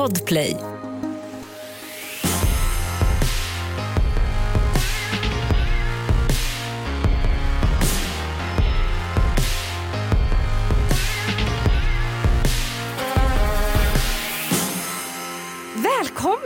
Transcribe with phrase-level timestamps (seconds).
[0.00, 0.69] Podplay.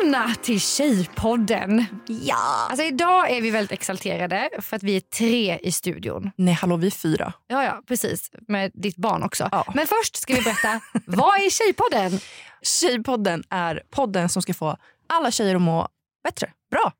[0.04, 1.84] Välkomna till Tjejpodden.
[2.06, 2.66] Ja.
[2.70, 6.30] Alltså idag är vi väldigt exalterade för att vi är tre i studion.
[6.36, 7.32] Nej, hallå vi är fyra.
[7.46, 8.30] Ja, ja, precis.
[8.48, 9.48] Med ditt barn också.
[9.52, 9.72] Ja.
[9.74, 12.20] Men först ska vi berätta, vad är Tjejpodden?
[12.62, 14.76] Tjejpodden är podden som ska få
[15.06, 15.88] alla tjejer att må
[16.24, 16.50] bättre.
[16.70, 16.92] Bra.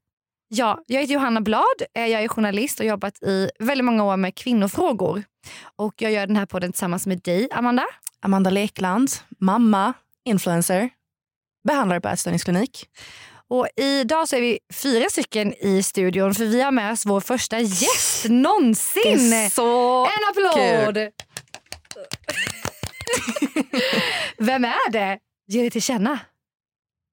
[0.49, 1.65] Ja, jag heter Johanna Blad.
[1.95, 5.23] Eh, Jag är journalist och har jobbat i väldigt många år med kvinnofrågor.
[5.77, 7.85] Och jag gör den här podden tillsammans med dig, Amanda.
[8.23, 9.93] Amanda Lekland, mamma,
[10.25, 10.91] influencer,
[11.65, 12.89] behandlare på ätstörningsklinik.
[13.49, 17.21] Och idag så är vi fyra stycken i studion för vi har med oss vår
[17.21, 19.51] första gäst någonsin.
[19.51, 20.99] så En applåd!
[24.39, 25.19] Vem är det?
[25.47, 26.19] Ge det till känna.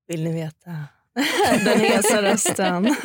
[0.08, 0.72] Vill ni veta?
[1.66, 2.96] Den hesa rösten.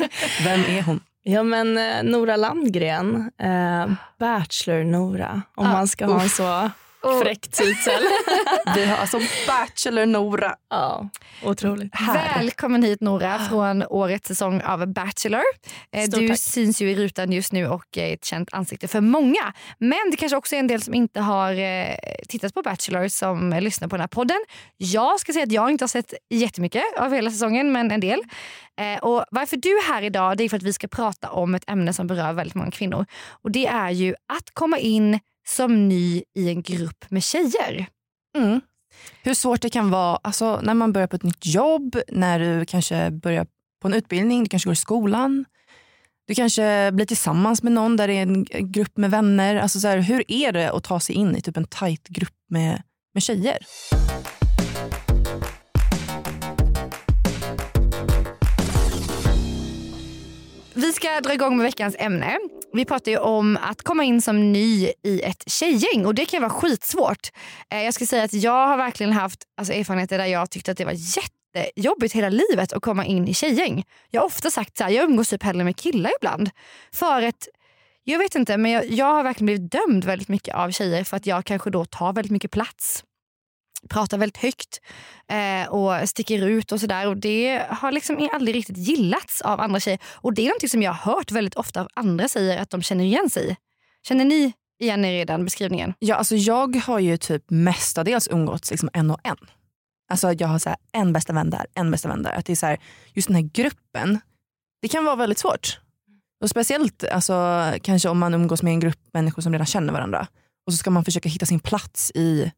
[0.43, 0.99] Vem är hon?
[1.23, 7.21] Ja men eh, Nora Landgren, eh, Bachelor-Nora om Ah, man ska ha en så Oh.
[7.21, 8.03] fräck titel.
[8.75, 11.09] Vi har alltså Bachelor Nora ja,
[11.43, 11.95] otroligt.
[11.95, 12.39] här.
[12.39, 15.41] Välkommen hit Nora från årets säsong av Bachelor.
[15.91, 16.39] Eh, Stort Du tack.
[16.39, 19.53] syns ju i rutan just nu och är ett känt ansikte för många.
[19.77, 21.95] Men det kanske också är en del som inte har eh,
[22.29, 24.37] tittat på Bachelor som lyssnar på den här podden.
[24.77, 28.19] Jag ska säga att jag inte har sett jättemycket av hela säsongen men en del.
[28.79, 31.55] Eh, Och varför du är här idag det är för att vi ska prata om
[31.55, 33.05] ett ämne som berör väldigt många kvinnor.
[33.43, 37.87] Och det är ju att komma in som ny i en grupp med tjejer.
[38.37, 38.61] Mm.
[39.23, 42.65] Hur svårt det kan vara alltså, när man börjar på ett nytt jobb, när du
[42.65, 43.47] kanske börjar
[43.81, 45.45] på en utbildning, du kanske går i skolan.
[46.27, 49.55] Du kanske blir tillsammans med någon där det är en grupp med vänner.
[49.55, 52.35] Alltså, så här, hur är det att ta sig in i typ en tight grupp
[52.49, 52.81] med,
[53.13, 53.57] med tjejer?
[60.77, 62.39] Vi ska dra igång med veckans ämne.
[62.73, 66.41] Vi pratar ju om att komma in som ny i ett tjejgäng och det kan
[66.41, 67.29] vara skitsvårt.
[67.71, 70.77] Eh, Jag ska säga att jag har verkligen haft alltså, erfarenheter där jag tyckte att
[70.77, 73.83] det var jättejobbigt hela livet att komma in i tjejgäng.
[74.09, 76.49] Jag har ofta sagt att jag umgås typ hellre med killar ibland.
[76.93, 77.47] För att,
[78.03, 81.17] jag vet inte men jag, jag har verkligen blivit dömd väldigt mycket av tjejer för
[81.17, 83.03] att jag kanske då tar väldigt mycket plats
[83.89, 84.81] pratar väldigt högt
[85.27, 87.07] eh, och sticker ut och sådär.
[87.07, 89.99] Och Det har liksom aldrig riktigt gillats av andra tjejer.
[90.13, 92.81] Och Det är något som jag har hört väldigt ofta av andra säger att de
[92.81, 93.55] känner igen sig i.
[94.07, 95.93] Känner ni igen er i den beskrivningen?
[95.99, 99.37] Ja, alltså, jag har ju typ mestadels umgåtts liksom en och en.
[100.09, 102.31] Alltså, jag har så här, en bästa vän där, en bästa vän där.
[102.31, 102.79] Att det är så här,
[103.13, 104.19] just den här gruppen,
[104.81, 105.79] det kan vara väldigt svårt.
[106.41, 110.27] Och speciellt alltså, kanske om man umgås med en grupp människor som redan känner varandra.
[110.65, 112.51] Och så ska man försöka hitta sin plats i,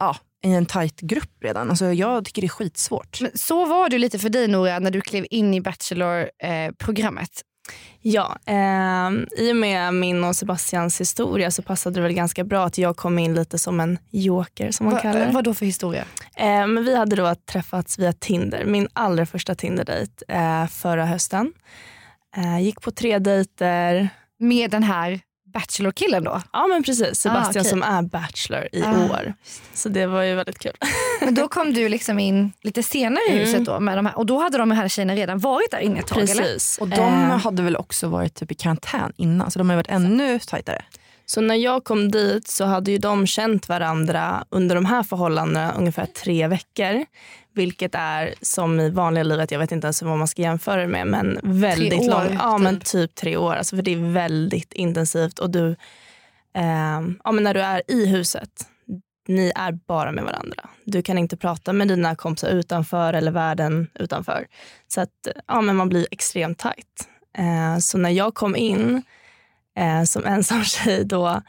[0.00, 1.70] ja, i en tight grupp redan.
[1.70, 3.20] Alltså, jag tycker det är skitsvårt.
[3.20, 7.30] Men så var det lite för dig Nora när du klev in i Bachelor-programmet.
[8.02, 9.10] Ja, eh,
[9.44, 12.96] i och med min och Sebastians historia så passade det väl ganska bra att jag
[12.96, 15.32] kom in lite som en joker som man Va, kallar det.
[15.32, 16.04] vad då för historia?
[16.36, 21.52] Eh, men vi hade då träffats via Tinder, min allra första Tinder-dejt eh, förra hösten.
[22.36, 24.08] Eh, gick på tre dejter.
[24.38, 25.20] Med den här
[25.52, 26.40] Bachelor-killen då?
[26.52, 27.64] Ja men precis, Sebastian okej.
[27.70, 29.04] som är bachelor i Ah.
[29.10, 29.34] år.
[29.74, 30.72] Så det var ju väldigt kul.
[31.24, 33.40] Men då kom du liksom in lite senare i Mm.
[33.44, 35.98] huset då med de här, och då hade de här tjejerna redan varit där inne
[36.00, 36.42] ett tag eller?
[36.42, 36.78] Precis.
[36.78, 39.76] Och de Eh, hade väl också varit typ i karantän innan så de har ju
[39.76, 40.82] varit ännu tajtare.
[41.30, 45.72] Så när jag kom dit så hade ju de känt varandra under de här förhållandena
[45.72, 47.04] ungefär tre veckor.
[47.54, 50.86] Vilket är som i vanliga livet, jag vet inte ens vad man ska jämföra det
[50.86, 52.30] med, men väldigt långt.
[52.38, 52.88] Ja men typ.
[52.88, 53.54] typ tre år.
[53.54, 55.76] Alltså för det är väldigt intensivt och du,
[56.54, 58.50] ehm, ja men när du är i huset,
[59.28, 60.68] ni är bara med varandra.
[60.84, 64.46] Du kan inte prata med dina kompisar utanför eller världen utanför.
[64.88, 67.08] Så att ja men man blir extremt tajt.
[67.38, 69.02] Eh, så när jag kom in
[69.78, 71.42] eh, som ensam tjej då.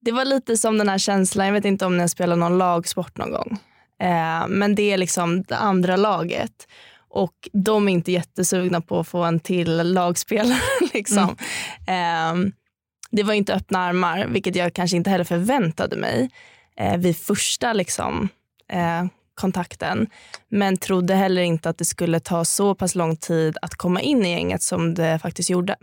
[0.00, 2.58] Det var lite som den här känslan, jag vet inte om ni har spelat någon
[2.58, 3.58] lagsport någon gång.
[4.00, 6.68] Eh, men det är liksom det andra laget.
[7.08, 10.60] Och de är inte jättesugna på att få en till lagspelare.
[10.94, 11.36] liksom.
[11.86, 12.52] eh,
[13.10, 16.30] det var inte öppna armar, vilket jag kanske inte heller förväntade mig
[16.76, 18.28] eh, vid första liksom,
[18.72, 19.04] eh,
[19.34, 20.06] kontakten.
[20.48, 24.26] Men trodde heller inte att det skulle ta så pass lång tid att komma in
[24.26, 25.76] i gänget som det faktiskt gjorde.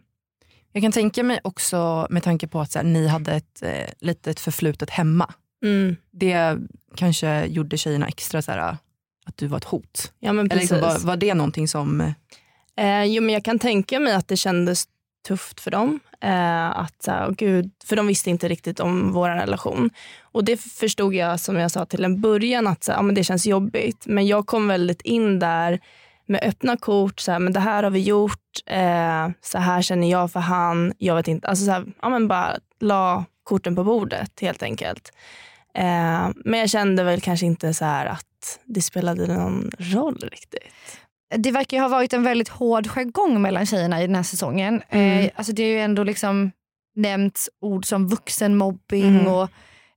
[0.71, 4.39] Jag kan tänka mig också med tanke på att här, ni hade ett eh, litet
[4.39, 5.33] förflutet hemma.
[5.63, 5.95] Mm.
[6.11, 6.57] Det
[6.95, 8.77] kanske gjorde tjejerna extra så här,
[9.25, 10.13] att du var ett hot.
[10.19, 12.13] Ja, men Eller liksom, var, var det någonting som...
[12.77, 14.85] Eh, jo, men jag kan tänka mig att det kändes
[15.27, 15.99] tufft för dem.
[16.21, 19.89] Eh, att, så här, åh gud, för de visste inte riktigt om vår relation.
[20.21, 23.15] Och det förstod jag som jag sa till en början att så här, ja, men
[23.15, 24.03] det känns jobbigt.
[24.05, 25.79] Men jag kom väldigt in där
[26.31, 27.19] med öppna kort.
[27.19, 28.39] Så här, men det här har vi gjort.
[28.65, 30.93] Eh, så här känner jag för han.
[30.97, 31.47] Jag vet inte.
[31.47, 35.11] Alltså så här, ja, men bara la korten på bordet helt enkelt.
[35.75, 40.97] Eh, men jag kände väl kanske inte så att det spelade någon roll riktigt.
[41.37, 44.81] Det verkar ju ha varit en väldigt hård jargong mellan tjejerna i den här säsongen.
[44.89, 45.19] Mm.
[45.19, 46.51] Eh, alltså det är ju ändå liksom
[46.95, 49.27] nämnts ord som vuxenmobbing Mm.
[49.27, 49.49] och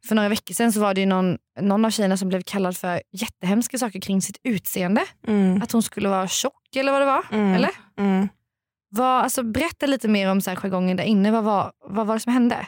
[0.08, 2.76] för några veckor sedan så var det ju någon, någon av tjejerna som blev kallad
[2.76, 5.02] för jättehemska saker kring sitt utseende.
[5.26, 5.62] Mm.
[5.62, 7.24] Att hon skulle vara tjock eller vad det var.
[7.32, 7.54] Mm.
[7.54, 7.70] Eller?
[7.98, 8.28] Mm.
[8.88, 11.30] Vad, alltså, berätta lite mer om så här jargongen där inne.
[11.30, 12.66] Vad var, vad var det som hände?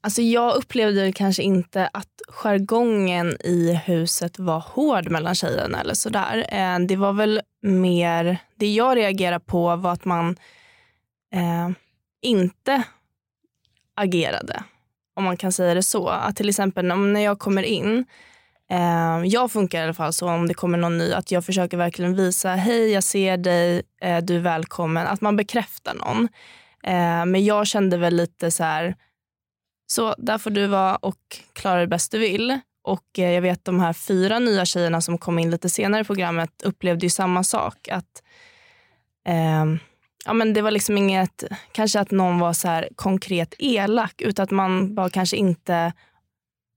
[0.00, 6.46] Alltså jag upplevde kanske inte att jargongen i huset var hård mellan tjejerna eller sådär.
[6.48, 10.36] Eh, Det var väl mer, det jag reagerade på var att man
[11.34, 11.70] eh,
[12.22, 12.82] inte
[13.94, 14.62] agerade.
[15.14, 16.08] Om man kan säga det så.
[16.08, 18.04] Att till exempel om när jag kommer in,
[18.70, 21.76] eh, jag funkar i alla fall så om det kommer någon ny, att jag försöker
[21.76, 25.06] verkligen visa, hej jag ser dig, eh, du är välkommen.
[25.06, 26.28] Att man bekräftar någon.
[26.84, 28.96] Eh, men jag kände väl lite så här,
[29.86, 32.60] så där får du vara och klara det bäst du vill.
[32.84, 36.04] Och eh, jag vet de här fyra nya tjejerna som kom in lite senare i
[36.04, 37.88] programmet upplevde ju samma sak.
[37.88, 38.22] Att
[39.26, 39.64] eh,
[40.24, 44.44] ja, men Det var liksom inget, kanske att någon var så här konkret elak utan
[44.44, 45.92] att man bara kanske inte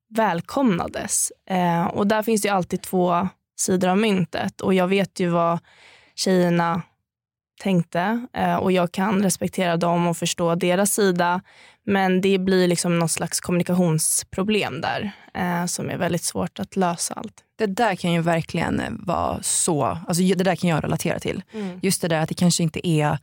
[0.10, 1.32] välkomnades.
[1.50, 3.28] Eh, och där finns det ju alltid två
[3.58, 5.60] sidor av myntet och jag vet ju vad
[6.16, 6.82] tjejerna
[7.62, 11.42] tänkte eh, och jag kan respektera dem och förstå deras sida.
[11.86, 17.14] Men det blir liksom något slags kommunikationsproblem där eh, som är väldigt svårt att lösa
[17.14, 17.44] allt.
[17.58, 21.44] Det där kan ju verkligen vara så, alltså det där kan jag relatera till.
[21.82, 23.18] Just det där att det kanske inte är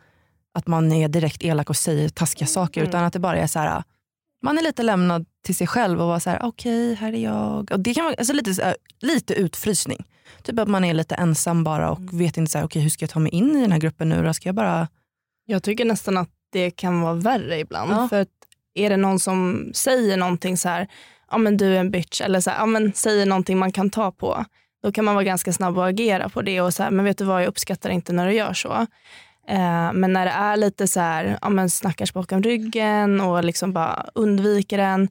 [0.54, 2.88] att man är direkt elak och säger taskiga saker Mm.
[2.88, 3.82] utan att det bara är så här,
[4.42, 7.72] man är lite lämnad till sig själv och var så här, okej här är jag.
[7.72, 10.04] Och det kan vara alltså lite, här, lite utfrysning.
[10.42, 12.18] Typ att man är lite ensam bara och Mm.
[12.18, 14.08] vet inte så här, okej hur ska jag ta mig in i den här gruppen
[14.08, 14.34] nu då?
[14.34, 14.88] Ska jag bara...
[15.46, 17.92] Jag tycker nästan att det kan vara värre ibland.
[17.92, 18.08] Ja.
[18.08, 18.28] För att
[18.74, 20.88] är det någon som säger någonting så här,
[21.30, 23.90] ja men du är en bitch, eller så här, ja men säger någonting man kan
[23.90, 24.44] ta på,
[24.82, 27.18] då kan man vara ganska snabb att agera på det och så här, men vet
[27.18, 28.86] du vad, jag uppskattar inte när du gör så.
[29.48, 33.72] Eh, men när det är lite så här, ja men snackars bakom ryggen och liksom
[33.72, 35.08] bara undviker den,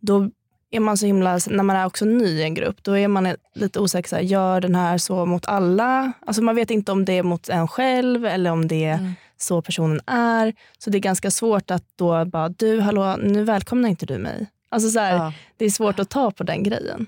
[0.00, 0.28] då
[0.70, 3.36] är man så himla, när man är också ny i en grupp, då är man
[3.54, 6.12] lite osäker, så här, gör den här så mot alla?
[6.26, 9.12] Alltså man vet inte om det är mot en själv eller om det är Mm.
[9.36, 10.54] så personen är.
[10.78, 14.46] Så det är ganska svårt att då bara, du hallå, nu välkomnar inte du mig.
[14.68, 15.32] Alltså så här, Ja.
[15.56, 17.06] Det är svårt att ta på den grejen.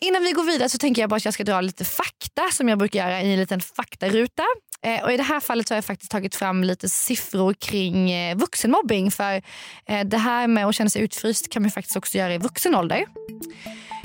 [0.00, 2.68] Innan vi går vidare så tänker jag bara att jag ska dra lite fakta som
[2.68, 4.42] jag brukar göra i en liten faktaruta.
[4.82, 8.10] Eh, och I det här fallet så har jag faktiskt tagit fram lite siffror kring
[8.10, 9.10] eh, vuxenmobbing.
[9.10, 9.42] För
[9.86, 12.74] eh, det här med att känna sig utfryst kan man faktiskt också göra i vuxen
[12.74, 13.06] ålder.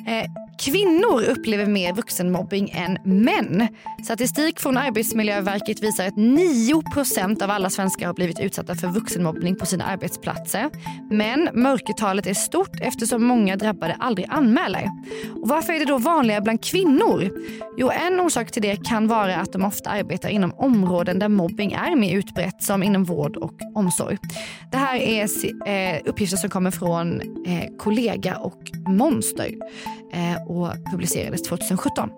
[0.07, 0.25] Eh,
[0.59, 3.67] kvinnor upplever mer vuxenmobbing än män.
[4.03, 9.65] Statistik från Arbetsmiljöverket visar att 9% av alla svenskar har blivit utsatta för vuxenmobbning på
[9.65, 10.69] sina arbetsplatser.
[11.11, 14.89] Men mörkertalet är stort eftersom många drabbade aldrig anmäler.
[15.41, 17.29] Och varför är det då vanligare bland kvinnor?
[17.77, 21.71] Jo, en orsak till det kan vara att de ofta arbetar inom områden där mobbing
[21.71, 24.17] är mer utbrett som inom vård och omsorg.
[24.71, 25.27] Det här är
[25.67, 29.51] eh, uppgifter som kommer från eh, Kollega och Monster
[30.47, 32.09] och publicerades 2017.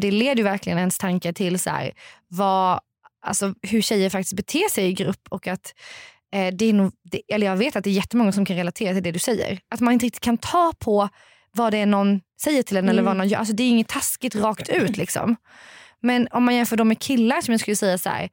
[0.00, 1.92] Det leder ju verkligen ens tankar till så här,
[2.28, 2.80] vad,
[3.26, 5.74] alltså, hur tjejer faktiskt beter sig i grupp och att
[6.34, 6.92] eh, det är nog,
[7.28, 9.60] eller jag vet att det är jättemånga som kan relatera till det du säger.
[9.70, 11.08] Att man inte riktigt kan ta på
[11.52, 13.38] vad det är någon säger till en eller vad någon gör.
[13.38, 14.96] Alltså, det är inget taskigt rakt ut.
[14.96, 15.36] Liksom.
[16.00, 18.28] Men om man jämför dem med killar som jag skulle säga så här,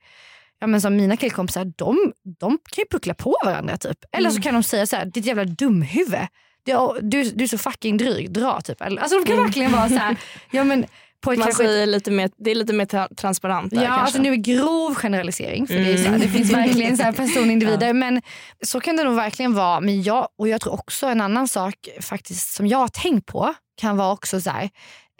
[0.60, 3.98] ja, men som mina killkompisar, de, de kan ju puckla på varandra typ.
[4.12, 6.28] Eller så kan de säga så här, ditt jävla dumhuvud.
[6.66, 8.82] Du, du, är så fucking dryg, dra typ.
[8.82, 10.16] Alltså de kan verkligen vara så här,
[10.52, 10.86] ja men
[11.26, 14.02] Man kanske säger lite mer, det är lite mer tra- transparent där Ja, kanske.
[14.06, 17.12] alltså nu är grov generalisering för det, är så här, det finns verkligen så här
[17.24, 17.94] personindivider.
[17.94, 18.22] Men
[18.66, 19.80] så kan det nog verkligen vara.
[19.80, 23.54] Men jag, och jag tror också en annan sak faktiskt som jag har tänkt på
[23.82, 24.64] kan vara också så här,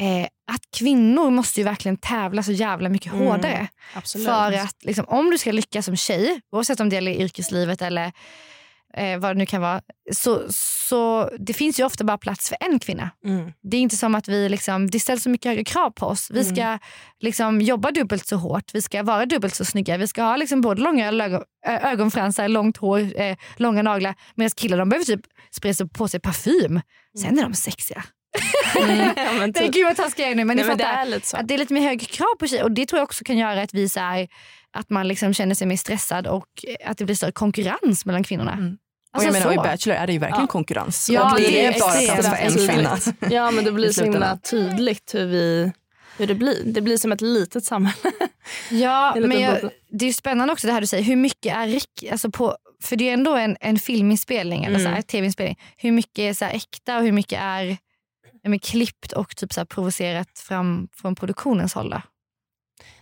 [0.02, 3.68] eh, att kvinnor måste ju verkligen tävla så jävla mycket Mm, hårdare.
[3.94, 4.28] Absolut.
[4.28, 8.12] För att liksom, om du ska lyckas som tjej, oavsett om det gäller yrkeslivet eller
[8.98, 9.82] eh, vad det nu kan vara,
[10.14, 10.42] så,
[10.90, 13.10] så det finns ju ofta bara plats för en kvinna.
[13.26, 13.52] Mm.
[13.62, 16.32] Det är inte som att vi liksom, det ställs så mycket högre krav på oss.
[16.34, 16.80] Vi ska
[17.20, 19.98] liksom jobba dubbelt så hårt, vi ska vara dubbelt så snygga.
[19.98, 24.16] Vi ska ha liksom både långa ögonfransar, långt hår, eh, långa naglar.
[24.36, 25.22] Medan killar de behöver typ
[25.52, 26.82] spraya på sig parfym.
[27.22, 28.04] Sen är de sexiga.
[28.76, 29.74] ja, men Nej, typ.
[29.74, 31.38] gud vad taskig jag är nu men Nej, men det är lite så.
[31.38, 33.38] Att det är lite mer högre krav på tjejer och det tror jag också kan
[33.38, 34.28] göra att vi så här,
[34.72, 36.48] att man liksom känner sig mer stressad och
[36.86, 38.54] att det blir större konkurrens mellan kvinnorna.
[38.54, 38.78] Mm.
[39.14, 39.70] Och Alltså jag menar, och så.
[39.70, 40.48] I Bachelor är det ju verkligen Ja.
[40.48, 41.10] konkurrens.
[41.10, 42.98] Ja, och det det är bara plats för en kvinna.
[43.36, 45.72] Ja men det blir så himla tydligt hur, vi,
[46.18, 46.62] hur det blir.
[46.66, 48.12] Det blir som ett litet samhälle.
[48.70, 51.04] Ja, Det är lite men jag, det är ju spännande också det här du säger.
[51.04, 54.86] Hur mycket är rick, alltså på, för det är ändå en, en filminspelning eller så
[54.86, 54.94] Mm.
[54.94, 55.60] här, tv-inspelning.
[55.78, 57.78] Hur mycket är så här äkta och hur mycket är,
[58.44, 61.90] är mer klippt och typ så här provocerat fram från produktionens håll?
[61.90, 62.02] Då?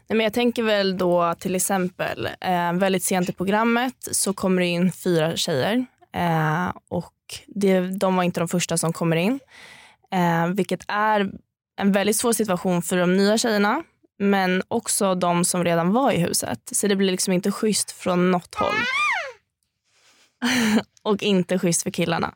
[0.09, 4.61] Nej, men jag tänker väl då till exempel eh, väldigt sent i programmet så kommer
[4.61, 7.13] det in fyra tjejer eh, och
[7.47, 9.39] det, de var inte de första som kommer in.
[10.11, 11.31] Eh, vilket är
[11.77, 13.83] en väldigt svår situation för de nya tjejerna
[14.19, 16.59] men också de som redan var i huset.
[16.71, 18.75] Så det blir liksom inte schysst från något håll.
[21.03, 22.33] och inte schysst för killarna.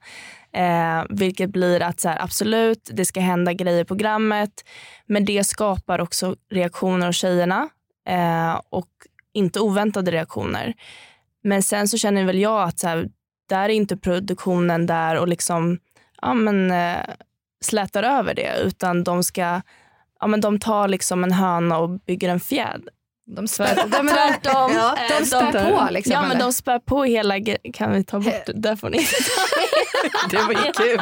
[0.51, 4.65] Eh, vilket blir att så här, absolut, det ska hända grejer i programmet
[5.05, 7.69] men det skapar också reaktioner hos tjejerna
[8.07, 8.89] eh, och
[9.33, 10.73] inte oväntade reaktioner.
[11.43, 13.09] Men sen så känner väl jag att så här,
[13.45, 15.79] där är inte produktionen där och liksom
[16.21, 17.05] ja, men, eh,
[17.65, 19.61] slätar över det utan de ska
[20.19, 22.89] ja, men de tar liksom en höna och bygger en fjäder.
[23.27, 24.71] De spär, de, Tvärtom.
[24.75, 26.13] Ja, eh, de spär på liksom.
[26.13, 26.41] Ja men eller?
[26.41, 27.35] de spär på hela
[27.73, 28.53] Kan vi ta bort det?
[28.53, 28.97] Där får ni
[30.29, 31.01] Det var ju kul.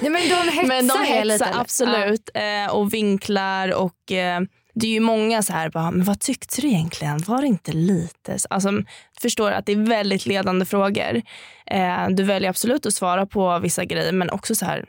[0.00, 1.60] Nej, men de hetsar, Men de lite, hetsar eller?
[1.60, 4.40] absolut eh, och vinklar och eh,
[4.74, 7.18] det är ju många så här, bara, men vad tyckte du egentligen?
[7.18, 8.38] Var det inte lite?
[8.38, 8.70] så-" Alltså,
[9.22, 11.22] förstår att det är väldigt ledande frågor.
[11.66, 14.84] Eh, du väljer absolut att svara på vissa grejer men också så här,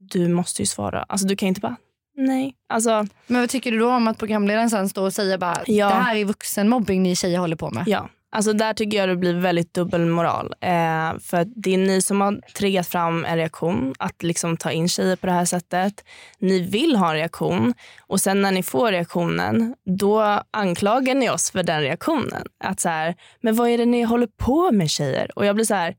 [0.00, 1.02] du måste ju svara.
[1.08, 1.76] Alltså du kan inte bara,
[2.16, 2.54] nej.
[2.68, 5.88] Alltså, Men vad tycker du då om att programledaren sen står och säger bara Ja.
[5.88, 7.84] det här är vuxenmobbing ni tjejer håller på med?
[7.86, 10.54] Ja, alltså där tycker jag det blir väldigt dubbelmoral.
[10.60, 14.88] Eh, för det är ni som har triggat fram en reaktion, att liksom ta in
[14.88, 16.04] tjejer på det här sättet.
[16.38, 17.74] Ni vill ha en reaktion
[18.06, 22.42] och sen när ni får reaktionen, då anklagar ni oss för den reaktionen.
[22.64, 25.30] Att så här, men vad är det ni håller på med tjejer?
[25.38, 25.94] Och jag blir så här,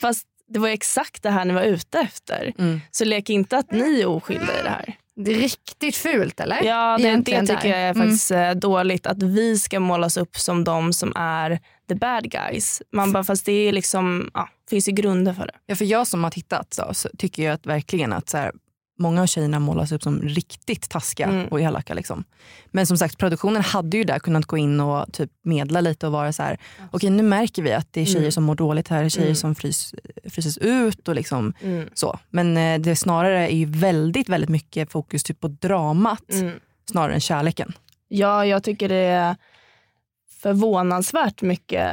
[0.00, 2.52] fast det var ju exakt det här ni var ute efter.
[2.58, 2.80] Mm.
[2.90, 4.94] Så lek inte att ni är oskyldiga i det här.
[5.16, 6.62] Det är riktigt fult eller?
[6.62, 8.02] Ja, det, det tycker jag är Mm.
[8.02, 9.06] faktiskt eh, dåligt.
[9.06, 12.82] Att vi ska målas upp som de som är the bad guys.
[12.92, 15.54] Man bara, fast det är liksom, ja, finns ju grunder för det.
[15.66, 18.52] Ja, för jag som har tittat så, så tycker jag att verkligen att så här,
[18.98, 21.46] många av tjejerna målas upp som riktigt taskiga Mm.
[21.48, 21.94] och elaka.
[21.94, 22.24] Liksom.
[22.66, 26.12] Men som sagt, produktionen hade ju där kunnat gå in och typ medla lite och
[26.12, 26.58] vara så här,
[26.90, 28.32] okej nu märker vi att det är tjejer Mm.
[28.32, 29.36] som mår dåligt här, tjejer Mm.
[29.36, 29.94] som frys,
[30.30, 31.52] fryses ut och liksom
[31.94, 32.18] så.
[32.30, 36.52] Men eh, det snarare är ju väldigt, väldigt mycket fokus typ på dramat Mm.
[36.90, 37.72] snarare än kärleken.
[38.08, 39.36] Ja, jag tycker det är
[40.44, 41.90] förvånansvärt mycket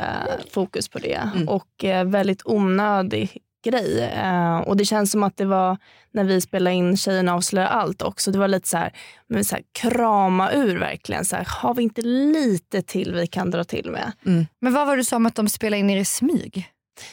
[0.52, 1.50] fokus på det Mm.
[1.50, 4.02] och eh, väldigt onödig grej.
[4.16, 5.78] Eh, och det känns som att det var
[6.14, 8.32] när vi spelade in Tjejerna avslöjar allt också.
[8.32, 8.94] Det var lite så här,
[9.28, 11.26] men så här krama ur verkligen.
[11.26, 14.12] Så här, har vi inte lite till vi kan dra till med?
[14.60, 16.66] Men vad var det du sa om att de spelar in er i smyg?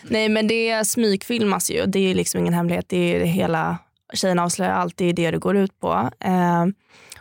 [0.02, 1.86] Nej men det smygfilmas ju.
[1.86, 2.86] Det är liksom ingen hemlighet.
[2.88, 3.78] Det är hela
[4.12, 6.10] Tjejerna avslöjar alltid Det det går ut på.
[6.20, 6.66] Eh,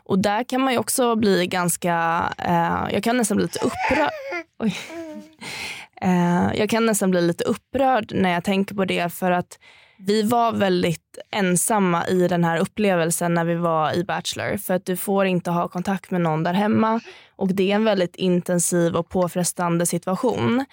[0.03, 4.11] och där kan man ju också bli ganska, eh, jag kan nästan bli lite upprörd.
[4.59, 4.75] Oj.
[6.01, 9.59] Eh, jag kan nästan bli lite upprörd när jag tänker på det för att
[9.99, 14.57] vi var väldigt ensamma i den här upplevelsen när vi var i Bachelor.
[14.57, 16.99] För att du får inte ha kontakt med någon där hemma
[17.35, 20.65] och det är en väldigt intensiv och påfrestande situation.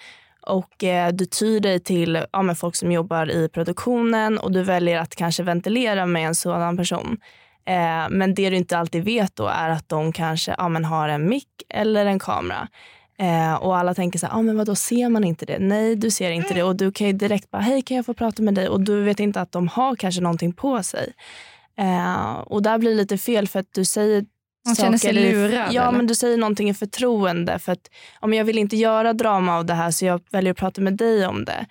[0.45, 4.63] Och eh, du tyr dig till ja, men folk som jobbar i produktionen och du
[4.63, 7.17] väljer att kanske ventilera med en sådan person.
[7.65, 11.09] Eh, men det du inte alltid vet då är att de kanske ja, men har
[11.09, 12.67] en mick eller en kamera.
[13.19, 15.59] Eh, och alla tänker så här, ah, men vadå ser man inte det?
[15.59, 16.63] Nej, du ser inte det.
[16.63, 18.69] Och du kan ju direkt bara, hej kan jag få prata med dig?
[18.69, 21.13] Och du vet inte att de har kanske någonting på sig.
[21.77, 24.25] Eh, och där blir det lite fel för att du säger
[24.65, 25.91] man känner sig lurad, Ja, eller?
[25.97, 27.59] men du säger någonting i förtroende.
[27.59, 30.57] För att om jag vill inte göra drama av det här så jag väljer att
[30.57, 31.65] prata med dig om det.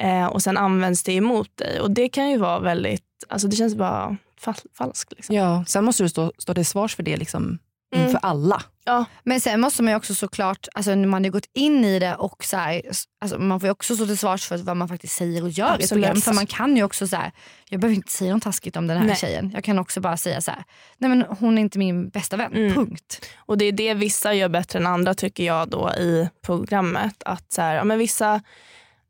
[0.00, 1.80] Eh, och sen används det emot dig.
[1.80, 5.12] Och det kan ju vara väldigt, alltså det känns bara fal falskt.
[5.16, 5.36] Liksom.
[5.36, 5.64] Ja.
[5.66, 7.58] Sen måste du stå, stå till svars för det liksom,
[7.94, 8.06] Mm.
[8.06, 8.62] inför alla.
[8.84, 9.04] Ja.
[9.24, 12.14] Men sen måste man ju också såklart, alltså när man har gått in i det
[12.14, 12.82] och så här,
[13.20, 15.66] alltså man får ju också stå till svars för vad man faktiskt säger och gör
[15.66, 16.04] i ett Absolut.
[16.04, 16.20] program.
[16.22, 17.32] För man kan ju också så här,
[17.68, 19.16] jag behöver inte säga något taskigt om den här Nej.
[19.16, 19.50] tjejen.
[19.54, 20.64] Jag kan också bara säga så här,
[20.98, 22.74] nej men hon är inte min bästa vän, Mm.
[22.74, 23.26] punkt.
[23.36, 27.22] Och det är det vissa gör bättre än andra tycker jag då i programmet.
[27.24, 28.40] Att så här, ja, men vissa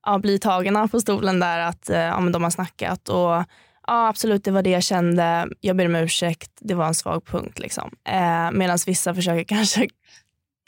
[0.07, 3.45] ja, blir tagna på stolen där att eh, ja, men de har snackat och
[3.87, 7.27] ja absolut det var det jag kände, jag ber om ursäkt, det var en svag
[7.27, 7.59] punkt.
[7.59, 7.91] Liksom.
[8.09, 9.89] Eh, Medan vissa försöker kanske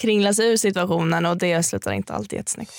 [0.03, 2.73] kringla sig ur situationen och det slutar inte alltid jättesnyggt.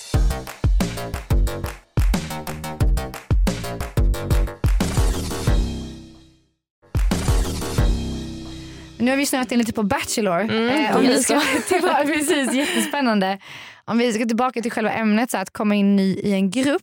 [8.98, 10.40] Nu har vi snöat in lite på Bachelor.
[10.40, 13.38] Mm, eh, om vi ska tillbaka, precis, jättespännande.
[13.84, 16.82] Om vi ska tillbaka till själva ämnet, så att komma in ny i en grupp.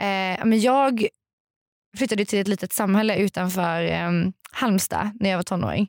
[0.00, 1.06] Eh, men jag
[1.98, 4.10] flyttade till ett litet samhälle utanför eh,
[4.52, 5.88] Halmstad när jag var tonåring.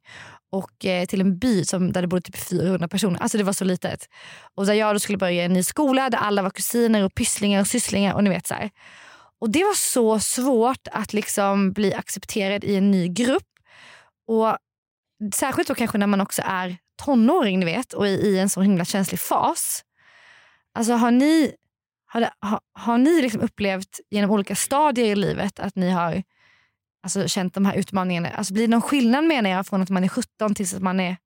[0.51, 3.19] Och eh, till en by som, där det bodde typ 400 personer.
[3.19, 4.09] Alltså det var så litet.
[4.55, 7.15] Och där jag då skulle börja i en ny skola där alla var kusiner och
[7.15, 8.13] pysslingar och sysslingar.
[8.13, 8.69] Och ni vet så här.
[9.41, 13.47] Och det var så svårt att liksom bli accepterad i en ny grupp.
[14.27, 14.57] Och
[15.33, 18.61] Särskilt då kanske när man också är tonåring ni vet, och i, i en så
[18.61, 19.83] himla känslig fas.
[20.73, 21.55] Alltså har ni,
[22.11, 26.23] har, det, har, har ni liksom upplevt genom olika stadier i livet att ni har
[27.03, 28.29] alltså, känt de här utmaningarna?
[28.29, 30.99] Alltså, blir det någon skillnad menar jag från att man är 17 tills att man
[30.99, 31.17] är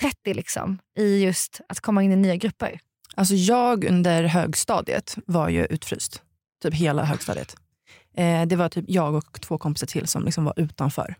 [0.00, 2.80] 30 liksom, i just att komma in i nya grupper?
[3.14, 6.22] Alltså jag under högstadiet var ju utfryst.
[6.62, 7.56] Typ hela högstadiet.
[8.16, 11.14] Eh, det var typ jag och två kompisar till som liksom var utanför.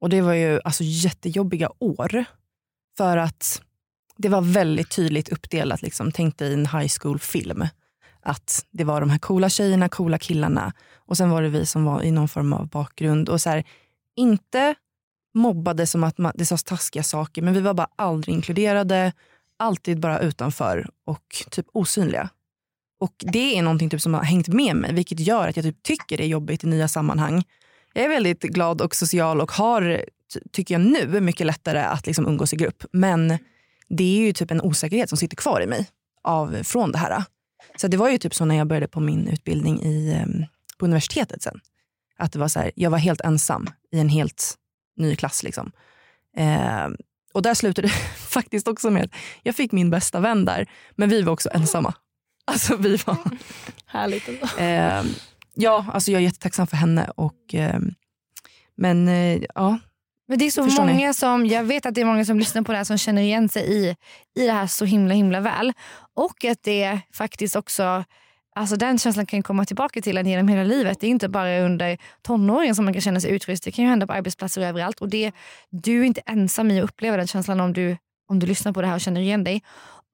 [0.00, 2.24] Och det var ju alltså jättejobbiga år.
[2.96, 3.62] För att
[4.16, 5.82] det var väldigt tydligt uppdelat.
[5.82, 6.12] Liksom.
[6.12, 7.64] Tänk dig en high school-film.
[8.22, 10.72] Att det var de här coola tjejerna, coola killarna.
[10.96, 13.28] Och sen var det vi som var i någon form av bakgrund.
[13.28, 13.64] Och så här,
[14.16, 14.74] inte
[15.34, 19.12] mobbade som att man, det sades taskiga saker, men vi var bara aldrig inkluderade.
[19.56, 22.28] Alltid bara utanför och typ osynliga.
[23.00, 25.82] Och det är någonting typ som har hängt med mig, vilket gör att jag typ
[25.82, 27.44] tycker det är jobbigt i nya sammanhang.
[27.92, 30.04] Jag är väldigt glad och social och har,
[30.52, 32.84] tycker jag nu, mycket lättare att liksom umgås i grupp.
[32.92, 33.38] Men
[33.88, 35.88] det är ju typ en osäkerhet som sitter kvar i mig
[36.22, 37.24] av, från det här.
[37.76, 40.44] Så det var ju typ så när jag började på min utbildning i, em,
[40.78, 41.60] på universitetet sen.
[42.18, 44.54] Att det var så här, jag var helt ensam i en helt
[44.96, 45.42] ny klass.
[45.42, 45.72] Liksom.
[46.36, 46.88] Eh,
[47.32, 49.10] och där slutade det faktiskt också med att
[49.42, 51.94] jag fick min bästa vän där, men vi var också ensamma.
[52.44, 53.16] Alltså vi var...
[53.86, 54.28] Härligt.
[54.58, 55.02] Eh,
[55.54, 57.10] ja, alltså jag är jättetacksam för henne.
[57.16, 57.80] Och, eh,
[58.74, 59.08] men
[59.54, 59.78] ja,
[60.32, 60.92] Men det är så Förstår ni?
[60.92, 63.22] många som, jag vet att det är många som lyssnar på det här som känner
[63.22, 63.96] igen sig i,
[64.40, 65.72] i det här så himla himla väl.
[66.14, 68.04] Och att det faktiskt också,
[68.56, 71.00] alltså den känslan kan komma tillbaka till en genom hela livet.
[71.00, 73.64] Det är inte bara under tonåren som man kan känna sig utfryst.
[73.64, 75.00] Det kan ju hända på arbetsplatser och överallt.
[75.00, 75.32] Och det,
[75.70, 77.96] du är inte ensam i att uppleva den känslan om du,
[78.28, 79.62] om du lyssnar på det här och känner igen dig.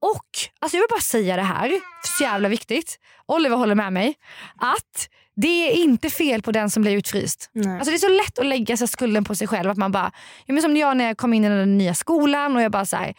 [0.01, 1.71] Och alltså jag vill bara säga det här,
[2.03, 2.99] så jävla viktigt.
[3.25, 4.15] Oliver håller med mig.
[4.57, 7.49] Att det är inte fel på den som blir utfryst.
[7.53, 7.73] Nej.
[7.73, 9.69] Alltså det är så lätt att lägga sig skulden på sig själv.
[9.69, 10.11] Att man bara,
[10.45, 12.85] ja, men som jag när jag kom in i den nya skolan och jag bara
[12.85, 13.13] så här,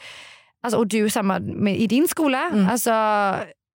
[0.62, 2.42] alltså, och du samma med, i din skola.
[2.42, 2.68] Mm.
[2.68, 2.90] Alltså,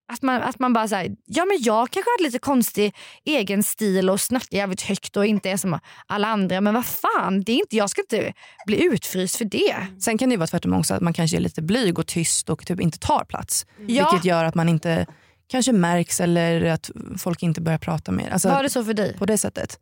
[0.08, 4.10] att man, att man bara säger ja men jag kanske hade lite konstig egen stil
[4.10, 6.62] och snackar jävligt högt och inte är som alla andra.
[6.62, 8.34] Men vad fan, det är inte, jag ska inte
[8.66, 9.88] bli utfryst för det.
[10.00, 12.50] Sen kan det ju vara tvärtom också, att man kanske är lite blyg och tyst
[12.50, 13.66] och typ inte tar plats.
[13.88, 14.10] Ja.
[14.12, 15.06] Vilket gör att man inte
[15.48, 18.30] kanske märks eller att folk inte börjar prata mer.
[18.30, 19.18] Alltså, Var det så för dig?
[19.18, 19.80] På det sättet.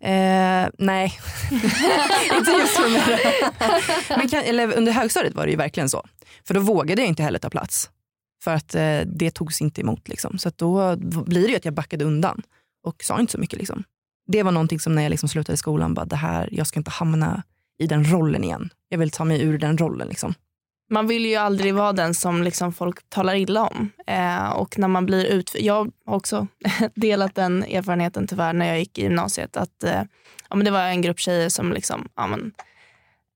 [0.00, 1.18] Eh, nej,
[2.38, 3.18] inte just för mig.
[4.18, 6.06] Men kan, eller, under högstadiet var det ju verkligen så.
[6.46, 7.90] För då vågade jag inte heller ta plats.
[8.42, 10.08] För att eh, det togs inte emot.
[10.08, 10.38] Liksom.
[10.38, 12.42] Så att då blir det ju att jag backade undan
[12.82, 13.58] och sa inte så mycket.
[13.58, 13.84] Liksom.
[14.26, 16.90] Det var någonting som när jag liksom slutade skolan, bara, det här, jag ska inte
[16.90, 17.42] hamna
[17.78, 18.70] i den rollen igen.
[18.88, 20.08] Jag vill ta mig ur den rollen.
[20.08, 20.34] Liksom.
[20.90, 23.90] Man vill ju aldrig vara den som liksom folk talar illa om.
[24.06, 25.56] Eh, och när man blir ut...
[25.58, 26.46] Jag har också
[26.94, 29.56] delat den erfarenheten tyvärr när jag gick i gymnasiet.
[29.56, 30.02] Att, eh,
[30.50, 32.52] ja, men det var en grupp tjejer som liksom, ja, men,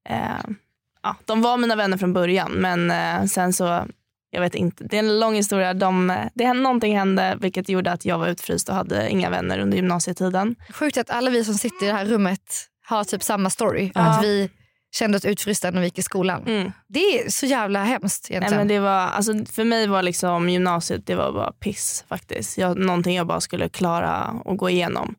[0.09, 0.55] eh,
[1.03, 3.87] ja, de var mina vänner från början men eh, sen så,
[4.35, 5.75] jag vet inte, det är en lång historia.
[5.75, 9.59] De, det hände, någonting hände vilket gjorde att jag var utfryst och hade inga vänner
[9.59, 10.57] under gymnasietiden.
[10.71, 12.41] Sjukt att alla vi som sitter i det här rummet
[12.87, 13.93] har typ samma story.
[13.95, 14.01] Ja.
[14.01, 14.51] Att vi
[14.95, 16.43] kände oss utfrysta när vi gick i skolan.
[16.47, 16.73] Mm.
[16.89, 18.61] Det är så jävla hemskt Nej, egentligen.
[18.61, 22.59] men det var, alltså, för mig var liksom gymnasiet det var bara piss faktiskt.
[22.59, 25.15] Jag, någonting jag bara skulle klara och gå igenom.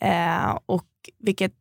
[0.00, 0.86] Eh, och
[1.18, 1.54] vilket,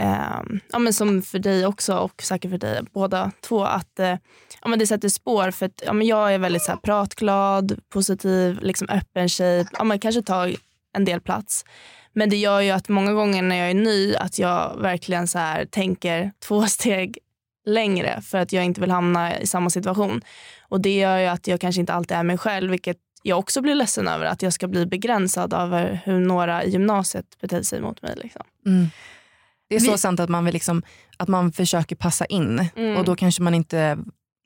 [0.00, 4.16] eh, ja, men som för dig också och säkert för dig båda två, att eh,
[4.62, 5.50] ja, men det sätter spår.
[5.50, 9.66] För att, ja, men jag är väldigt så här, pratglad, positiv, liksom öppen tjej.
[9.72, 10.54] Ja, man kanske tar
[10.92, 11.64] en del plats.
[12.12, 15.38] Men det gör ju att många gånger när jag är ny att jag verkligen så
[15.38, 17.18] här, tänker två steg
[17.66, 20.20] längre för att jag inte vill hamna i samma situation.
[20.68, 23.60] Och det gör ju att jag kanske inte alltid är mig själv vilket jag också
[23.60, 27.80] blir ledsen över att jag ska bli begränsad över hur några i gymnasiet beter sig
[27.80, 28.14] mot mig.
[28.16, 28.42] Liksom.
[28.66, 28.86] Mm.
[29.70, 30.82] Det är så Vi- sant att man, vill liksom,
[31.16, 32.96] att man försöker passa in Mm.
[32.96, 33.98] och då kanske man inte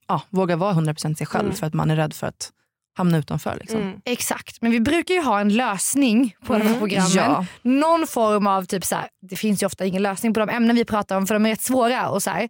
[0.09, 1.57] ja, vågar vara 100% sig själv Mm.
[1.57, 2.51] för att man är rädd för att
[2.97, 3.57] hamna utanför.
[3.61, 3.81] Liksom.
[3.81, 4.01] Mm.
[4.05, 6.79] Exakt, men vi brukar ju ha en lösning på de här Mm.
[6.79, 7.11] programmen.
[7.15, 7.47] Ja.
[7.63, 10.77] Någon form av, typ så här, det finns ju ofta ingen lösning på de ämnen
[10.77, 12.09] vi pratar om för de är rätt svåra.
[12.09, 12.49] Och så här.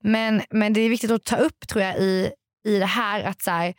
[0.00, 2.30] Men, men det är viktigt att ta upp tror jag i,
[2.68, 3.74] i det här att så här,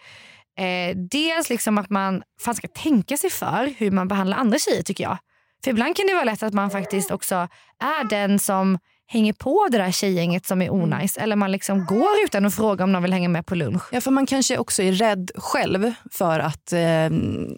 [0.60, 4.84] eh, dels liksom att man fan ska tänka sig för hur man behandlar andra tjejer
[4.84, 5.18] tycker jag.
[5.64, 7.36] För ibland kan det vara lätt att man faktiskt också
[7.80, 12.10] är den som hänger på det där tjejgänget som är onajs eller man liksom går
[12.26, 13.84] utan att fråga om någon vill hänga med på lunch.
[13.92, 16.80] Ja, för man kanske också är rädd själv för att eh,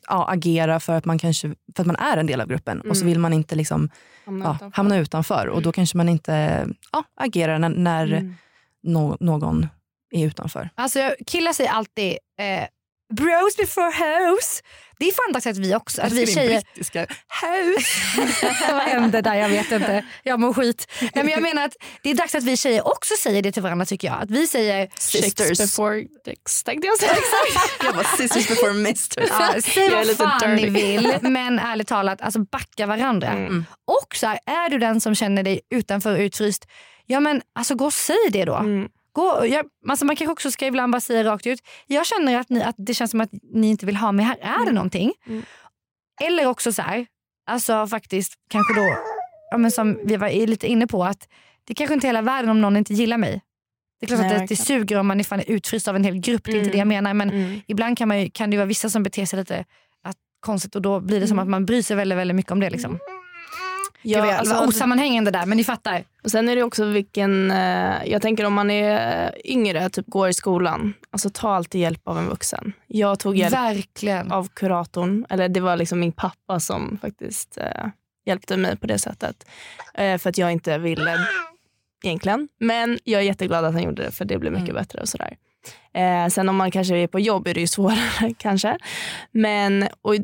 [0.08, 2.98] ja, agera för att, man kanske, för att man är en del av gruppen och
[2.98, 3.90] så vill man inte liksom,
[4.26, 4.78] Hamna ja, utanför.
[4.78, 8.36] hamna utanför och då kanske man inte ja, agerar när, när Mm.
[8.84, 9.68] nå- någon
[10.12, 10.70] är utanför.
[10.76, 12.68] Alltså killar säger alltid eh,
[13.14, 14.64] bros before hoes.
[15.00, 17.00] Det är fan dags att vi också, att vi tjejer brittiska
[17.42, 17.90] house.
[18.74, 19.36] Vad hände där?
[19.36, 20.06] Jag vet inte.
[20.24, 20.88] Jag mår skit.
[21.02, 23.62] Nej, men jag menar att det är dags att vi tjejer också säger det till
[23.64, 24.22] varandra tycker jag.
[24.24, 25.58] Att vi säger Sisters.
[25.58, 27.16] before dicks tänkte jag säga.
[27.86, 29.30] Jag bara sisters before misters.
[29.30, 30.72] ja, säg vad lite fan ni dirty.
[30.72, 33.28] vill men ärligt talat alltså backa varandra.
[33.28, 33.66] Mm.
[33.88, 36.68] Och så här, är du den som känner dig utanför och utfryst,
[37.06, 38.56] ja men alltså gå och säg det då.
[38.56, 38.90] Mm.
[39.12, 42.50] Gå, jag, alltså man kanske också ska ibland bara säga rakt ut, jag känner att,
[42.50, 44.38] ni, att det känns som att ni inte vill ha mig här.
[44.42, 45.14] Är det någonting?
[45.28, 45.44] Mm.
[46.22, 47.06] Eller också så här,
[47.50, 48.96] alltså faktiskt kanske då,
[49.52, 51.28] ja, men som vi var lite inne på, att
[51.64, 53.42] det kanske inte är hela världen om någon inte gillar mig.
[54.00, 56.04] Det är klart Nej, att det, det suger om man är fan utfryst av en
[56.04, 56.72] hel grupp, det är inte Mm.
[56.72, 57.14] det jag menar.
[57.14, 57.62] Men Mm.
[57.68, 59.66] ibland kan, man ju, kan det vara vissa som beter sig lite
[60.04, 61.44] att, konstigt och då blir det som Mm.
[61.44, 62.70] att man bryr sig väldigt, väldigt mycket om det.
[62.70, 63.00] Liksom.
[64.02, 66.04] Ja, var alltså, osammanhängande där men ni fattar.
[66.24, 70.30] och sen är det också vilken, eh, jag tänker om man är yngre, typ går
[70.30, 72.74] i skolan, alltså ta alltid hjälp av en vuxen.
[72.88, 74.32] Jag tog hjälp Verkligen.
[74.32, 77.86] av kuratorn, eller det var liksom min pappa som faktiskt eh,
[78.26, 79.46] hjälpte mig på det sättet.
[79.94, 81.20] Eh, för att jag inte ville
[82.04, 82.48] egentligen.
[82.60, 84.82] Men jag är jätteglad att han gjorde det för det blev mycket Mm.
[84.82, 85.38] bättre och sådär.
[85.94, 88.78] Eh, sen om man kanske är på jobb är det ju svårare kanske.
[89.32, 90.16] Men och,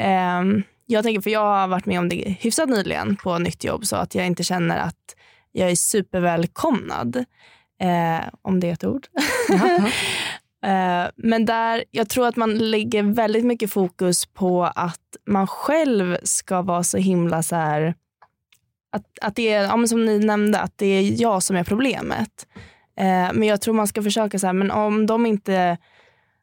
[0.00, 3.86] ehm, jag tänker, för jag har varit med om det hyfsat nyligen på nytt jobb
[3.86, 5.16] så att jag inte känner att
[5.52, 7.16] jag är supervälkomnad.
[7.80, 9.06] Eh, om det är ett ord.
[10.64, 16.16] Eh, Men där, jag tror att man lägger väldigt mycket fokus på att man själv
[16.22, 17.94] ska vara så himla så här,
[18.92, 22.46] att, att det är, ja, som ni nämnde, att det är jag som är problemet.
[22.98, 25.78] Eh, men jag tror man ska försöka så här, men om de inte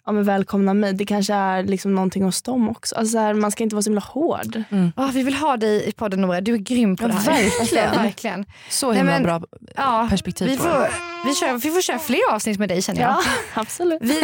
[0.06, 2.96] ja, men välkomnar mig, det kanske är liksom någonting hos dem också.
[2.96, 4.64] Alltså så här, man ska inte vara så himla hård.
[4.96, 7.44] Ah, vi vill ha dig i podden Nora, du är grym på Ja, det här.
[7.60, 7.92] verkligen.
[7.92, 8.46] verkligen.
[8.70, 9.42] Så Nej, himla men- bra
[9.76, 10.88] Ja, perspektiv vi, får,
[11.26, 13.16] vi, kör, vi får köra fler avsnitt med dig känner jag.
[13.54, 14.02] absolut.
[14.02, 14.22] Vi,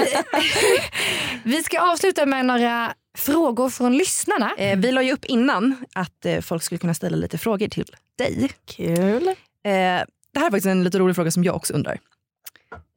[1.44, 4.52] vi ska avsluta med några frågor från lyssnarna.
[4.58, 7.86] Eh, vi la ju upp innan att eh, folk skulle kunna ställa lite frågor till
[8.18, 8.50] dig.
[8.66, 9.28] Kul.
[9.28, 9.34] Eh,
[10.34, 11.98] det här är faktiskt en lite rolig fråga som jag också undrar.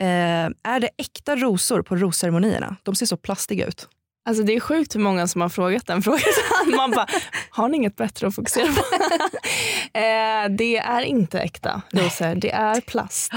[0.00, 2.76] Eh, är det äkta rosor på rosceremonierna?
[2.82, 3.88] De ser så plastiga ut.
[4.24, 6.20] Alltså det är sjukt hur många som har frågat den frågan.
[6.76, 7.06] Man bara,
[7.50, 8.80] har ni inget bättre att fokusera på?
[9.98, 13.32] eh, det är inte äkta rosor, det är plast.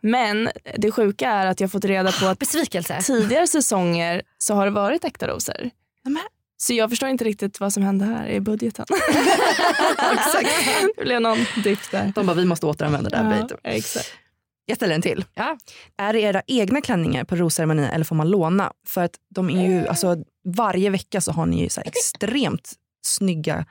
[0.00, 2.98] Men det sjuka är att jag fått reda på att Besvikelse.
[3.02, 5.70] tidigare säsonger så har det varit äkta rosor.
[6.60, 8.86] Så jag förstår inte riktigt vad som hände här i budgeten.
[10.96, 12.12] det blev någon dipp där.
[12.14, 13.46] De bara, vi måste återanvända det här.
[13.50, 14.12] Ja, exakt.
[14.68, 15.24] Jag ställer en till.
[15.34, 15.58] Ja.
[15.96, 18.72] Är det era egna klänningar på rosceremonierna eller får man låna?
[18.86, 22.72] För att de är ju, alltså, varje vecka så har ni ju så extremt
[23.06, 23.66] snygga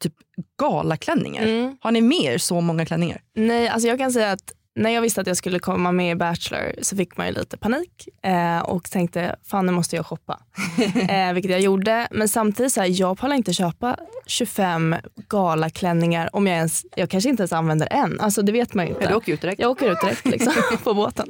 [0.00, 0.14] typ
[0.58, 1.42] galaklänningar.
[1.46, 1.76] Mm.
[1.80, 3.22] Har ni mer så många klänningar?
[3.34, 6.14] Nej, alltså jag kan säga att när jag visste att jag skulle komma med i
[6.14, 10.40] Bachelor så fick man ju lite panik eh, och tänkte fan nu måste jag shoppa.
[11.08, 12.08] eh, vilket jag gjorde.
[12.10, 14.96] Men samtidigt så här, jag pallar inte köpa 25
[15.28, 18.20] galaklänningar om jag ens, jag kanske inte ens använder en.
[18.20, 19.04] Alltså det vet man ju inte.
[19.04, 19.60] Ja, du åker ut direkt.
[19.60, 20.52] Jag åker ut direkt liksom,
[20.84, 21.28] på båten.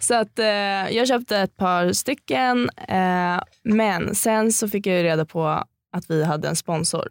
[0.00, 0.46] så att eh,
[0.96, 6.10] jag köpte ett par stycken eh, men sen så fick jag ju reda på att
[6.10, 7.08] vi hade en sponsor.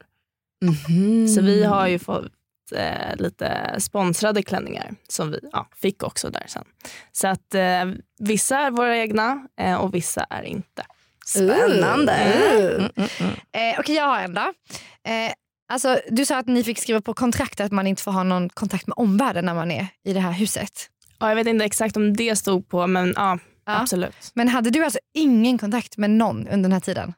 [0.62, 1.28] Mhm.
[1.28, 2.32] Så vi har ju fått
[2.72, 6.64] eh, lite sponsrade klänningar som vi ja, fick också där sen.
[7.12, 7.86] Så att eh,
[8.20, 10.86] vissa är våra egna eh, och vissa är inte.
[11.26, 12.14] Spännande.
[12.14, 13.34] Mm, mm, mm.
[13.52, 14.42] Eh, Okej, jag har en då.
[14.42, 15.32] Eh,
[15.74, 18.50] alltså, du sa att ni fick skriva på kontrakt att man inte får ha någon
[18.50, 20.90] kontakt med omvärlden när man är i det här huset.
[21.20, 23.82] Ja, jag vet inte exakt om det stod på men ja, Ja.
[23.82, 24.32] absolut.
[24.34, 27.14] Men hade du alltså ingen kontakt med någon under den här tiden?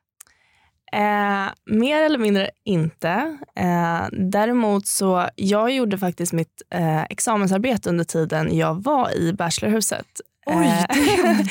[0.93, 3.38] Eh, mer eller mindre inte.
[3.56, 10.06] Eh, däremot så jag gjorde faktiskt mitt eh, examensarbete under tiden jag var i Bachelorhuset.
[10.45, 10.86] Oj, Eh,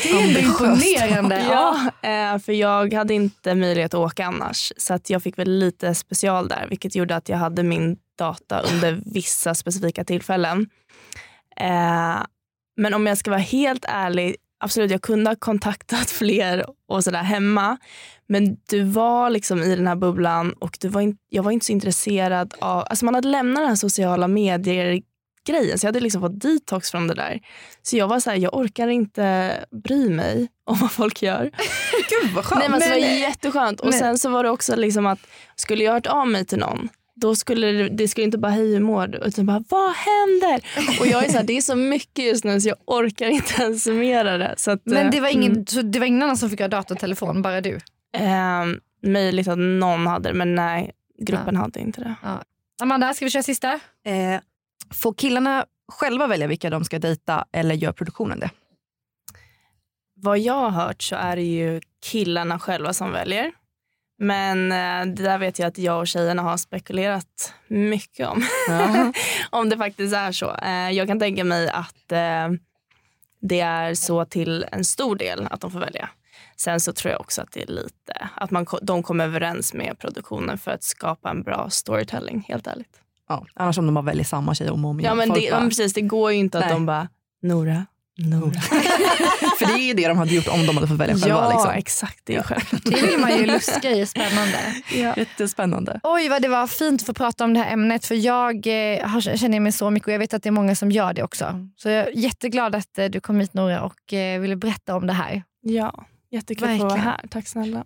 [0.02, 1.46] det är imponerande.
[1.50, 4.72] Ja, eh, för jag hade inte möjlighet att åka annars.
[4.76, 8.60] Så att jag fick väl lite special där, vilket gjorde att jag hade min data
[8.60, 10.66] under vissa specifika tillfällen.
[11.56, 12.22] Eh,
[12.76, 17.22] men om jag ska vara helt ärlig, absolut jag kunde ha kontaktat fler och sådär
[17.22, 17.76] hemma.
[18.28, 21.66] Men du var liksom i den här bubblan och du var in, jag var inte
[21.66, 25.00] så intresserad av, alltså man hade lämnat den här sociala medier
[25.46, 27.40] grejen så jag hade liksom fått detox från det där.
[27.82, 29.52] Så jag var så här, jag orkar inte
[29.84, 31.50] bry mig om vad folk gör.
[32.10, 32.58] Gud vad skönt.
[32.60, 33.80] Nej, men alltså, det var Men- jätteskönt.
[33.80, 35.18] Och men- sen så var det också liksom att
[35.56, 36.88] skulle jag hört av mig till någon
[37.20, 39.18] då skulle det, det skulle inte bara hej hur mår du?
[39.18, 40.60] Utan bara vad händer?
[41.00, 43.62] Och jag är så här, det är så mycket just nu så jag orkar inte
[43.62, 44.54] ens summera det.
[44.56, 45.66] Så att, Men det var, ingen, mm.
[45.66, 47.80] så det var ingen annan som fick ha dator och telefon, bara du?
[48.16, 52.14] Ehm, möjligt att någon hade det men nej, gruppen hade inte det.
[52.82, 53.72] Amanda, ska vi köra sista?
[54.04, 54.40] Eh,
[54.94, 58.50] får killarna själva välja vilka de ska dejta eller gör produktionen det?
[60.14, 63.52] Vad jag har hört så är det ju killarna själva som väljer.
[64.18, 68.42] Men eh, det där vet jag att jag och tjejerna har spekulerat mycket om.
[69.50, 70.54] om det faktiskt är så.
[70.62, 72.48] Eh, jag kan tänka mig att eh,
[73.40, 76.08] det är så till en stor del att de får välja.
[76.56, 79.98] Sen så tror jag också att det är lite att man, de kommer överens med
[79.98, 83.00] produktionen för att skapa en bra storytelling, helt ärligt.
[83.28, 85.16] Ja, annars om de bara väljer samma tjej om och om Ja, igen.
[85.16, 86.74] men, Folk det, men precis, det går ju inte att Nej.
[86.74, 87.08] de bara
[87.42, 87.86] Nora,
[88.18, 88.60] Nora.
[89.58, 91.28] För det är ju det de hade gjort om de hade fått välja själva.
[91.28, 91.70] ja, liksom.
[91.70, 92.20] exakt.
[92.24, 92.82] Det är självklart.
[92.84, 94.58] Det vill man ju luska i, spännande.
[94.94, 95.14] Ja.
[95.16, 96.00] Jättespännande.
[96.02, 99.20] Oj vad det var fint att få prata om det här ämnet för jag eh,
[99.20, 101.68] känner mig så mycket och jag vet att det är många som gör det också.
[101.76, 105.06] Så jag är jätteglad att eh, du kom hit Nora och eh, ville berätta om
[105.06, 105.42] det här.
[105.60, 107.20] Ja, jättekul att vara här.
[107.30, 107.84] Tack snälla.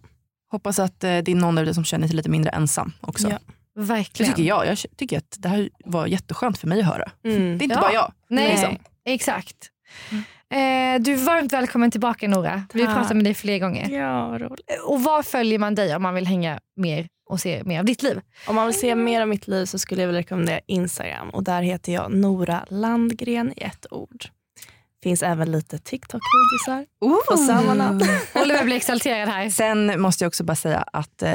[0.51, 3.29] Hoppas att eh, det är någon av er som känner sig lite mindre ensam också.
[3.31, 3.39] Ja.
[3.75, 4.33] Det Verkligen.
[4.33, 4.67] tycker jag.
[4.67, 7.11] Jag tycker att det här var jätteskönt för mig att höra.
[7.25, 7.59] Mm.
[7.59, 7.81] Det är inte Ja.
[7.81, 8.13] bara jag.
[8.29, 8.77] Nej, Liksom.
[9.05, 9.57] exakt.
[10.53, 12.63] Eh, du är varmt välkommen tillbaka Nora.
[12.73, 12.97] Vi Tack.
[12.97, 13.89] pratar med dig fler gånger.
[13.91, 14.61] Ja, vad roligt.
[14.87, 18.03] Och var följer man dig om man vill hänga mer och se mer av ditt
[18.03, 18.21] liv?
[18.47, 21.45] Om man vill se mer av mitt liv så skulle jag vilja rekommendera Instagram och
[21.45, 24.25] där heter jag Nora Landgren i ett ord.
[25.03, 26.87] Finns även lite TikTok-videosar
[27.31, 28.03] på samma namn.
[28.35, 29.49] Oliver blir exalterad här.
[29.49, 31.33] Sen måste jag också bara säga att eh,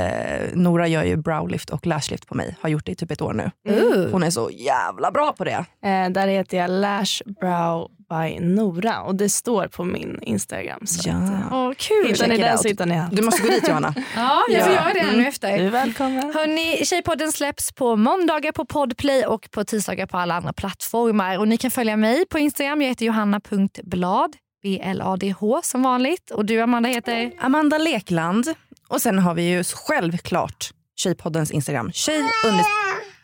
[0.53, 2.55] Nora gör ju browlift och lashlift på mig.
[2.61, 3.51] Har gjort det i typ ett år nu.
[3.73, 4.11] Uh.
[4.11, 5.65] Hon är så jävla bra på det.
[5.83, 10.85] Eh, där heter jag Lash Brow by Nora och det står på min Instagram.
[10.87, 11.15] Så Ja.
[11.15, 12.07] att, eh, Åh, kul.
[12.07, 13.15] hittar ni den så hittar ni allt.
[13.15, 13.93] Du måste gå dit Johanna.
[14.15, 14.81] Ja, jag får Ja.
[14.81, 15.17] göra det Mm.
[15.17, 15.57] nu efter.
[15.57, 16.33] Du är välkommen.
[16.35, 21.37] Hörrni, Tjejpodden släpps på måndagar på Podplay och på tisdagar på alla andra plattformar.
[21.39, 22.81] Och ni kan följa mig på Instagram.
[22.81, 24.35] Jag heter johanna.blad.
[24.63, 26.31] B-L-A-D-H som vanligt.
[26.31, 27.31] Och du Amanda heter?
[27.39, 28.53] Amanda Lekland.
[28.87, 31.91] Och sen har vi ju självklart Tjejpoddens Instagram.
[31.91, 32.65] Tjej under...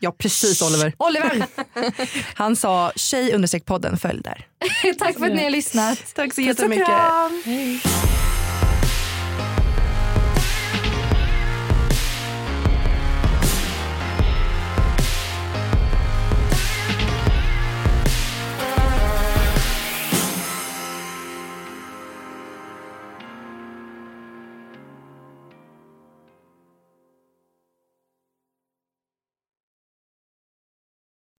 [0.03, 0.93] Ja precis Oliver.
[0.97, 1.45] Oliver.
[2.35, 3.97] Han sa tjej understreck podden.
[3.97, 4.47] Följ där.
[4.99, 6.13] Tack för att ni har lyssnat.
[6.15, 6.41] Tack så
[6.85, 7.41] kram.
[7.45, 7.81] Hej.